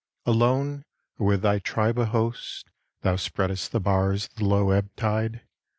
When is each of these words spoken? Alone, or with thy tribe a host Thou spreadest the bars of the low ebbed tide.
Alone, 0.25 0.83
or 1.19 1.27
with 1.27 1.43
thy 1.43 1.59
tribe 1.59 1.99
a 1.99 2.07
host 2.07 2.65
Thou 3.01 3.17
spreadest 3.17 3.69
the 3.71 3.79
bars 3.79 4.25
of 4.25 4.33
the 4.33 4.45
low 4.45 4.71
ebbed 4.71 4.97
tide. 4.97 5.41